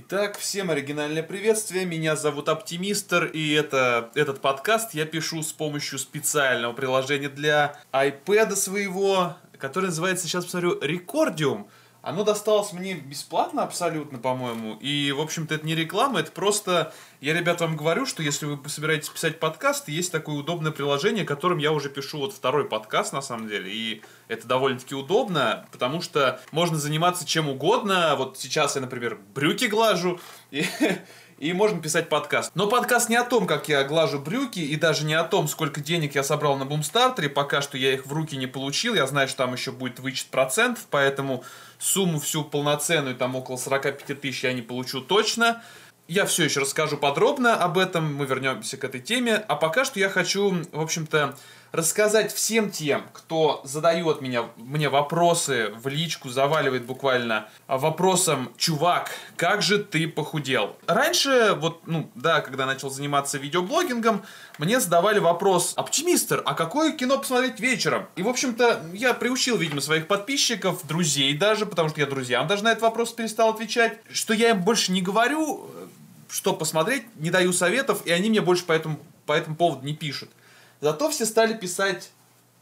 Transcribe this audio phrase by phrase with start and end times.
[0.00, 1.84] Итак, всем оригинальное приветствие.
[1.84, 8.54] Меня зовут Оптимистр, и это, этот подкаст я пишу с помощью специального приложения для iPad
[8.54, 11.66] своего, которое называется, сейчас посмотрю, Recordium.
[12.08, 14.78] Оно досталось мне бесплатно абсолютно, по-моему.
[14.80, 16.94] И, в общем-то, это не реклама, это просто...
[17.20, 21.58] Я, ребят, вам говорю, что если вы собираетесь писать подкаст, есть такое удобное приложение, которым
[21.58, 23.70] я уже пишу вот второй подкаст, на самом деле.
[23.70, 28.14] И это довольно-таки удобно, потому что можно заниматься чем угодно.
[28.16, 30.18] Вот сейчас я, например, брюки глажу,
[30.50, 30.64] и,
[31.38, 32.50] и можно писать подкаст.
[32.54, 35.80] Но подкаст не о том, как я глажу брюки, и даже не о том, сколько
[35.80, 37.28] денег я собрал на бумстартере.
[37.28, 38.94] Пока что я их в руки не получил.
[38.94, 41.44] Я знаю, что там еще будет вычет процентов, поэтому
[41.78, 45.62] сумму всю полноценную, там около 45 тысяч я не получу точно.
[46.08, 49.36] Я все еще расскажу подробно об этом, мы вернемся к этой теме.
[49.36, 51.36] А пока что я хочу, в общем-то,
[51.72, 59.62] рассказать всем тем, кто задает меня, мне вопросы в личку, заваливает буквально вопросом «Чувак, как
[59.62, 64.22] же ты похудел?» Раньше, вот, ну, да, когда начал заниматься видеоблогингом,
[64.58, 69.80] мне задавали вопрос «Оптимистр, а какое кино посмотреть вечером?» И, в общем-то, я приучил, видимо,
[69.80, 74.34] своих подписчиков, друзей даже, потому что я друзьям даже на этот вопрос перестал отвечать, что
[74.34, 75.70] я им больше не говорю,
[76.28, 79.94] что посмотреть, не даю советов, и они мне больше по этому, по этому поводу не
[79.94, 80.30] пишут.
[80.80, 82.10] Зато все стали писать,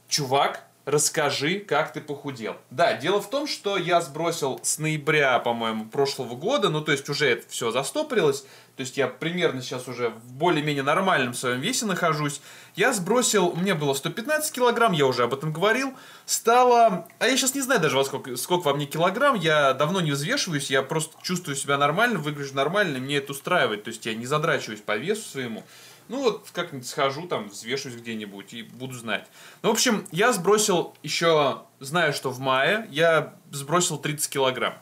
[0.08, 2.56] чувак, расскажи, как ты похудел.
[2.70, 7.08] Да, дело в том, что я сбросил с ноября, по-моему, прошлого года, ну то есть
[7.08, 8.42] уже это все застопорилось,
[8.76, 12.40] то есть я примерно сейчас уже в более-менее нормальном своем весе нахожусь.
[12.76, 15.92] Я сбросил, мне было 115 килограмм, я уже об этом говорил,
[16.24, 20.00] стало, а я сейчас не знаю даже во сколько, сколько во мне килограмм, я давно
[20.00, 24.14] не взвешиваюсь, я просто чувствую себя нормально, выгляжу нормально, мне это устраивает, то есть я
[24.14, 25.64] не задрачиваюсь по весу своему.
[26.08, 29.26] Ну вот как-нибудь схожу, там, взвешусь где-нибудь и буду знать.
[29.62, 34.74] Ну, в общем, я сбросил еще, знаю, что в мае, я сбросил 30 килограмм.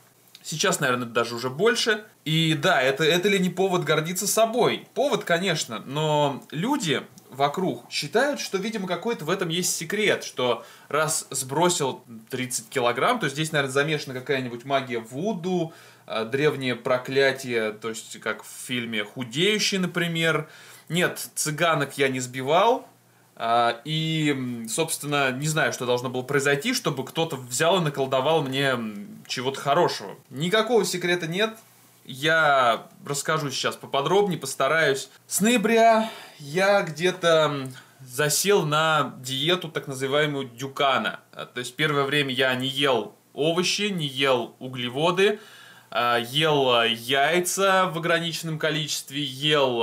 [0.42, 2.04] Сейчас, наверное, даже уже больше.
[2.26, 4.86] И да, это, это ли не повод гордиться собой?
[4.92, 11.26] Повод, конечно, но люди вокруг считают, что, видимо, какой-то в этом есть секрет, что раз
[11.30, 15.72] сбросил 30 килограмм, то здесь, наверное, замешана какая-нибудь магия Вуду,
[16.06, 20.48] э, древнее проклятие, то есть как в фильме «Худеющий», например,
[20.88, 22.86] нет, цыганок я не сбивал.
[23.36, 28.78] А, и, собственно, не знаю, что должно было произойти, чтобы кто-то взял и наколдовал мне
[29.26, 30.16] чего-то хорошего.
[30.30, 31.56] Никакого секрета нет.
[32.04, 35.08] Я расскажу сейчас поподробнее, постараюсь.
[35.26, 37.68] С ноября я где-то
[38.00, 41.20] засел на диету так называемую дюкана.
[41.32, 45.40] То есть первое время я не ел овощи, не ел углеводы,
[45.90, 49.82] а, ел яйца в ограниченном количестве, ел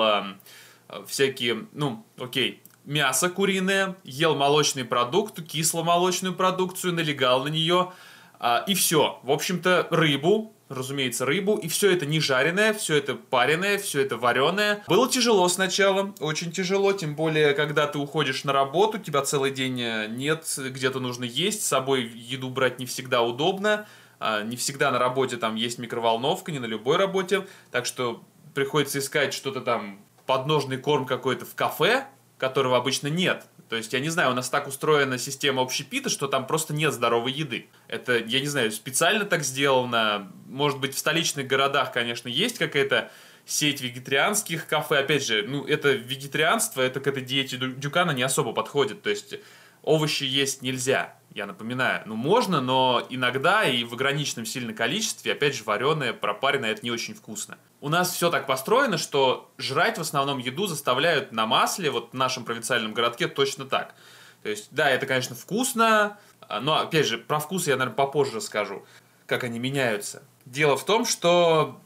[1.08, 7.92] всякие, ну, окей, мясо куриное, ел молочный продукт, кисломолочную продукцию, налегал на нее,
[8.40, 9.20] а, и все.
[9.24, 14.18] В общем-то, рыбу, разумеется, рыбу, и все это не жареное, все это пареное, все это
[14.18, 14.84] вареное.
[14.88, 19.80] Было тяжело сначала, очень тяжело, тем более, когда ты уходишь на работу, тебя целый день
[19.82, 23.86] э, нет, где-то нужно есть, с собой еду брать не всегда удобно,
[24.20, 28.24] а, не всегда на работе там есть микроволновка, не на любой работе, так что
[28.54, 30.00] приходится искать что-то там
[30.32, 33.44] подножный корм какой-то в кафе, которого обычно нет.
[33.68, 36.94] То есть, я не знаю, у нас так устроена система общепита, что там просто нет
[36.94, 37.68] здоровой еды.
[37.90, 40.32] Это, я не знаю, специально так сделано.
[40.48, 43.12] Может быть, в столичных городах, конечно, есть какая-то
[43.46, 45.00] сеть вегетарианских кафе.
[45.00, 49.02] Опять же, ну, это вегетарианство, это к этой диете Дюкана не особо подходит.
[49.02, 49.36] То есть,
[49.84, 52.04] овощи есть нельзя, я напоминаю.
[52.06, 56.92] Ну, можно, но иногда и в ограниченном сильном количестве, опять же, вареное, пропаренное, это не
[56.92, 57.58] очень вкусно.
[57.80, 62.14] У нас все так построено, что жрать в основном еду заставляют на масле, вот в
[62.16, 63.96] нашем провинциальном городке точно так.
[64.44, 68.38] То есть, да, это, конечно, вкусно, а, но, опять же, про вкус я, наверное, попозже
[68.38, 68.86] расскажу,
[69.26, 70.24] как они меняются.
[70.46, 71.80] Дело в том, что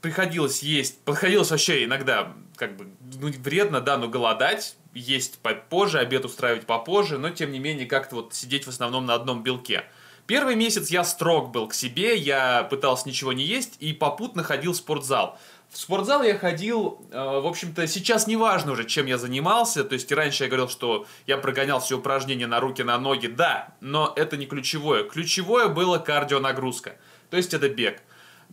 [0.00, 2.88] приходилось есть, подходилось вообще иногда, как бы,
[3.20, 8.16] ну, вредно, да, но голодать, есть попозже, обед устраивать попозже, но тем не менее как-то
[8.16, 9.84] вот сидеть в основном на одном белке.
[10.26, 14.72] Первый месяц я строг был к себе, я пытался ничего не есть и попутно ходил
[14.72, 15.38] в спортзал.
[15.68, 19.84] В спортзал я ходил, э, в общем-то, сейчас не важно уже, чем я занимался.
[19.84, 23.26] То есть раньше я говорил, что я прогонял все упражнения на руки, на ноги.
[23.26, 25.02] Да, но это не ключевое.
[25.02, 26.96] Ключевое было кардионагрузка.
[27.28, 28.00] То есть это бег.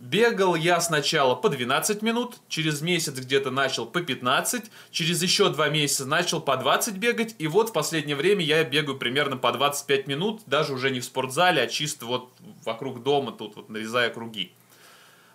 [0.02, 5.68] Бегал я сначала по 12 минут, через месяц где-то начал по 15, через еще два
[5.68, 10.08] месяца начал по 20 бегать, и вот в последнее время я бегаю примерно по 25
[10.08, 12.32] минут, даже уже не в спортзале, а чисто вот
[12.64, 14.50] вокруг дома, тут вот нарезая круги.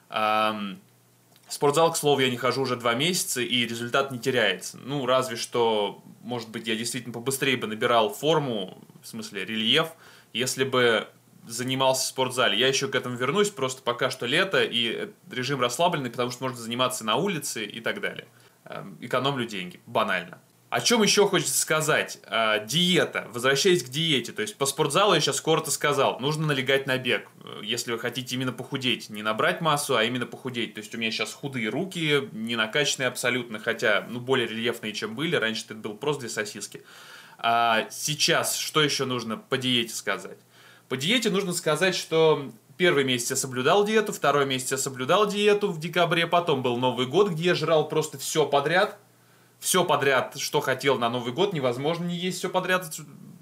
[0.10, 0.75] В
[1.48, 4.78] спортзал, к слову, я не хожу уже два месяца, и результат не теряется.
[4.84, 9.94] Ну, разве что, может быть, я действительно побыстрее бы набирал форму, в смысле рельеф,
[10.34, 11.08] если бы
[11.48, 12.58] занимался в спортзале.
[12.58, 16.58] Я еще к этому вернусь, просто пока что лето и режим расслабленный, потому что можно
[16.58, 18.28] заниматься на улице и так далее.
[18.66, 20.40] Эм, экономлю деньги, банально.
[20.70, 22.20] О чем еще хочется сказать?
[22.26, 23.28] А, диета.
[23.32, 24.34] Возвращаясь к диете.
[24.34, 26.20] То есть по спортзалу я сейчас коротко сказал.
[26.20, 27.30] Нужно налегать на бег,
[27.64, 29.10] если вы хотите именно похудеть.
[29.10, 30.74] Не набрать массу, а именно похудеть.
[30.74, 35.16] То есть у меня сейчас худые руки, не накачанные абсолютно, хотя ну, более рельефные, чем
[35.16, 35.38] были.
[35.38, 36.84] Раньше это был просто две сосиски.
[37.38, 40.40] А сейчас что еще нужно по диете сказать?
[40.89, 45.69] По диете нужно сказать, что первый месяц я соблюдал диету, второй месяц я соблюдал диету
[45.69, 48.98] в декабре, потом был Новый год, где я жрал просто все подряд–
[49.60, 52.88] все подряд, что хотел на Новый год, невозможно не есть все подряд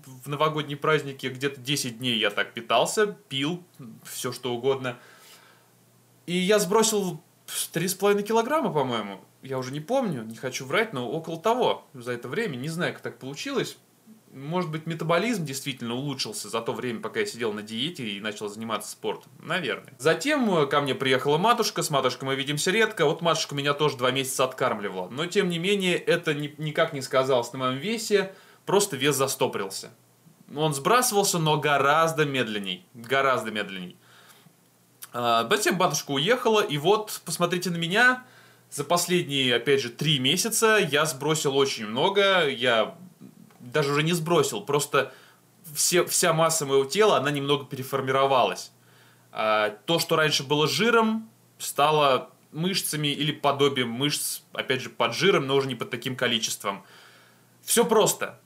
[0.06, 1.28] в новогодние праздники.
[1.28, 3.64] Где-то 10 дней я так питался, пил,
[4.04, 4.98] все что угодно.
[6.26, 9.22] И я сбросил 3,5 килограмма, по-моему.
[9.44, 12.56] Я уже не помню, не хочу врать, но около того за это время.
[12.56, 13.78] Не знаю, как так получилось
[14.36, 18.50] может быть, метаболизм действительно улучшился за то время, пока я сидел на диете и начал
[18.50, 19.32] заниматься спортом?
[19.40, 19.94] Наверное.
[19.98, 23.96] Затем э, ко мне приехала матушка, с матушкой мы видимся редко, вот матушка меня тоже
[23.96, 25.08] два месяца откармливала.
[25.08, 28.36] Но, тем не менее, это ни, никак не сказалось на моем весе,
[28.66, 29.92] просто вес застопорился.
[30.54, 33.96] Он сбрасывался, но гораздо медленней, гораздо медленней.
[35.14, 38.26] А, затем батюшка уехала, и вот, посмотрите на меня,
[38.70, 42.96] за последние, опять же, три месяца я сбросил очень много, я
[43.76, 45.14] даже уже не сбросил, просто
[45.74, 48.72] все, вся масса моего тела, она немного переформировалась.
[49.32, 55.46] А, то, что раньше было жиром, стало мышцами или подобием мышц, опять же, под жиром,
[55.46, 56.86] но уже не под таким количеством.
[57.64, 58.40] Все просто.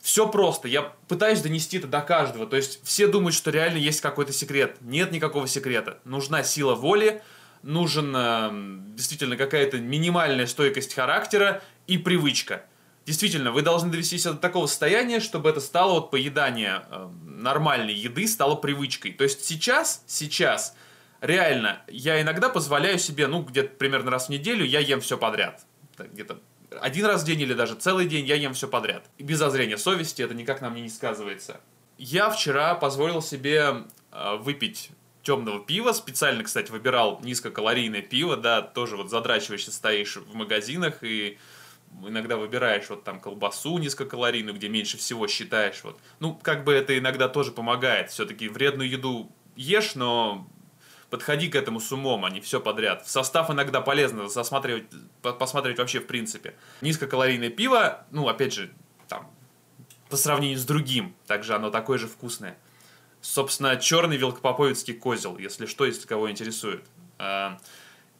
[0.00, 0.68] Все просто.
[0.68, 2.46] Я пытаюсь донести это до каждого.
[2.46, 4.76] То есть все думают, что реально есть какой-то секрет.
[4.80, 5.98] Нет никакого секрета.
[6.04, 7.20] Нужна сила воли,
[7.62, 8.50] нужен э,
[8.94, 12.62] действительно какая-то минимальная стойкость характера и привычка–
[13.08, 17.94] Действительно, вы должны довести себя до такого состояния, чтобы это стало вот поедание э, нормальной
[17.94, 19.12] еды стало привычкой.
[19.12, 20.76] То есть сейчас, сейчас,
[21.22, 25.64] реально, я иногда позволяю себе, ну, где-то примерно раз в неделю я ем все подряд.
[25.96, 26.38] Где-то
[26.82, 29.06] один раз в день или даже целый день я ем все подряд.
[29.16, 31.62] И без зазрения совести это никак на мне не сказывается.
[31.96, 34.90] Я вчера позволил себе э, выпить
[35.22, 35.92] темного пива.
[35.92, 41.38] Специально, кстати, выбирал низкокалорийное пиво, да, тоже вот задрачиваешься стоишь в магазинах и
[42.06, 45.82] иногда выбираешь вот там колбасу низкокалорийную, где меньше всего считаешь.
[45.84, 45.98] Вот.
[46.20, 48.10] Ну, как бы это иногда тоже помогает.
[48.10, 50.48] Все-таки вредную еду ешь, но
[51.10, 53.06] подходи к этому с умом, а не все подряд.
[53.06, 54.84] В состав иногда полезно засматривать,
[55.22, 56.54] посмотреть вообще в принципе.
[56.80, 58.70] Низкокалорийное пиво, ну, опять же,
[59.08, 59.30] там,
[60.10, 62.58] по сравнению с другим, также оно такое же вкусное.
[63.20, 66.84] Собственно, черный велкопоповицкий козел, если что, если кого интересует.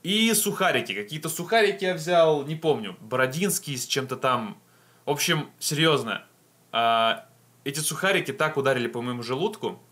[0.02, 0.94] И сухарики.
[0.94, 4.60] Какие-то сухарики я взял, не помню, бородинские с чем-то там.
[5.04, 6.24] В общем, серьезно,
[6.70, 7.26] а,
[7.64, 9.82] эти сухарики так ударили по моему желудку,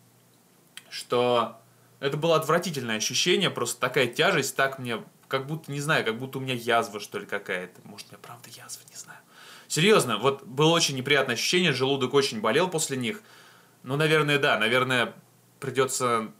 [0.88, 1.60] что
[2.00, 6.38] это было отвратительное ощущение, просто такая тяжесть, так мне, как будто, не знаю, как будто
[6.38, 7.80] у меня язва, что ли, какая-то.
[7.84, 9.18] Может, у меня правда язва, не знаю.
[9.68, 13.22] Серьезно, вот было очень неприятное ощущение, желудок очень болел после них.
[13.82, 15.14] Ну, наверное, да, наверное,
[15.58, 16.30] придется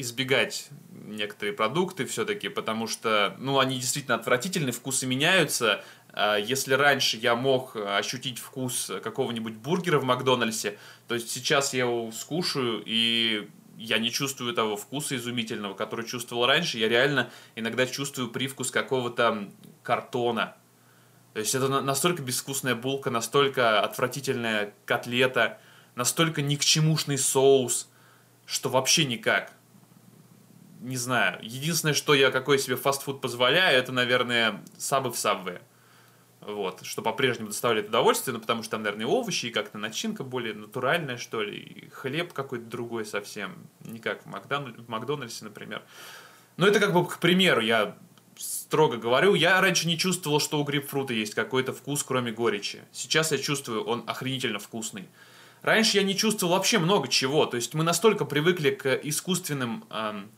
[0.00, 0.68] избегать
[1.10, 5.84] некоторые продукты все-таки, потому что, ну, они действительно отвратительны, вкусы меняются.
[6.12, 11.80] А, если раньше я мог ощутить вкус какого-нибудь бургера в Макдональдсе, то есть сейчас я
[11.80, 16.78] его скушаю, и я не чувствую того вкуса изумительного, который чувствовал раньше.
[16.78, 19.48] Я реально иногда чувствую привкус какого-то
[19.82, 20.56] картона.
[21.32, 25.58] То есть это настолько безвкусная булка, настолько отвратительная котлета,
[25.94, 27.88] настолько никчемушный соус,
[28.46, 29.52] что вообще никак
[30.80, 31.38] не знаю.
[31.42, 35.62] Единственное, что я какой себе фастфуд позволяю, это, наверное, сабы в сабве.
[36.40, 40.54] Вот, что по-прежнему доставляет удовольствие, ну, потому что там, наверное, овощи и как-то начинка более
[40.54, 44.74] натуральная, что ли, и хлеб какой-то другой совсем, не как в, Макдон...
[44.74, 45.82] в Макдональдсе, например.
[46.56, 47.94] Но это как бы, к примеру, я
[48.38, 52.80] строго говорю, я раньше не чувствовал, что у грейпфрута есть какой-то вкус, кроме горечи.
[52.90, 55.08] Сейчас я чувствую, он охренительно вкусный.
[55.60, 59.84] Раньше я не чувствовал вообще много чего, то есть мы настолько привыкли к искусственным...
[59.90, 60.30] Эм,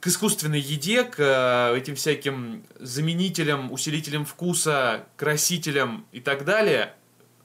[0.00, 6.94] к искусственной еде, к э, этим всяким заменителям, усилителям вкуса, красителям и так далее,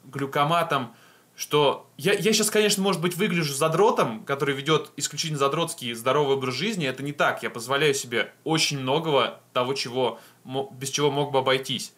[0.05, 0.95] глюкоматам,
[1.35, 6.53] что я, я сейчас, конечно, может быть, выгляжу задротом, который ведет исключительно задротский здоровый образ
[6.53, 6.85] жизни.
[6.85, 7.41] Это не так.
[7.41, 11.93] Я позволяю себе очень многого того, чего, без чего мог бы обойтись.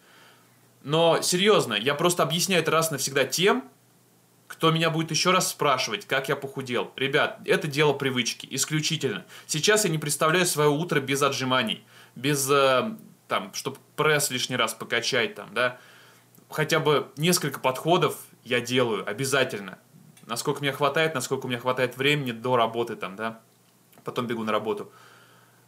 [0.82, 3.68] Но серьезно, я просто объясняю это раз навсегда тем,
[4.46, 6.92] кто меня будет еще раз спрашивать, как я похудел.
[6.96, 9.24] Ребят, это дело привычки, исключительно.
[9.46, 11.84] Сейчас я не представляю свое утро без отжиманий,
[12.14, 12.96] без, э,
[13.28, 15.78] там, чтобы пресс лишний раз покачать, там, да.
[16.48, 19.78] Хотя бы несколько подходов я делаю обязательно.
[20.26, 23.40] насколько мне хватает, насколько у меня хватает времени до работы там, да,
[24.02, 24.90] потом бегу на работу.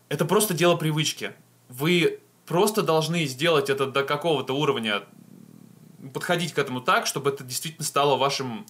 [0.08, 1.32] Это просто дело привычки.
[1.68, 5.04] Вы просто должны сделать это до какого-то уровня,
[6.18, 8.66] подходить к этому так, чтобы это действительно стало вашим,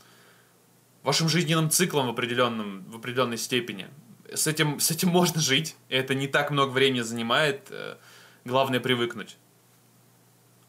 [1.03, 3.89] вашим жизненным циклом в, определенном, в определенной степени.
[4.31, 7.97] С этим, с этим можно жить, это не так много времени занимает, э,
[8.45, 9.39] главное привыкнуть.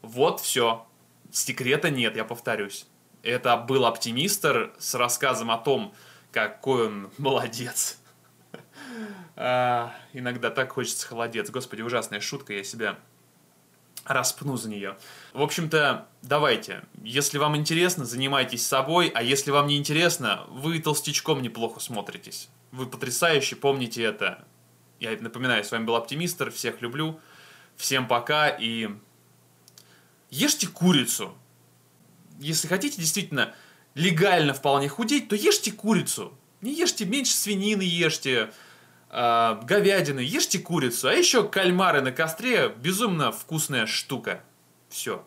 [0.00, 0.86] Вот все.
[1.30, 2.86] Секрета нет, я повторюсь.
[3.22, 5.92] Это был оптимистр с рассказом о том,
[6.32, 7.98] какой он молодец.
[9.36, 11.50] А, иногда так хочется холодец.
[11.50, 12.98] Господи, ужасная шутка, я себя
[14.04, 14.96] распну за нее.
[15.32, 16.82] В общем-то, давайте.
[17.02, 22.48] Если вам интересно, занимайтесь собой, а если вам не интересно, вы толстячком неплохо смотритесь.
[22.72, 24.44] Вы потрясающие, помните это.
[24.98, 27.20] Я напоминаю, с вами был Оптимистр, всех люблю.
[27.76, 28.90] Всем пока и
[30.28, 31.34] ешьте курицу.
[32.38, 33.54] Если хотите действительно
[33.94, 36.36] легально вполне худеть, то ешьте курицу.
[36.60, 38.52] Не ешьте меньше свинины, ешьте
[39.10, 41.08] э, говядины, ешьте курицу.
[41.08, 44.42] А еще кальмары на костре безумно вкусная штука.
[44.88, 45.24] Все.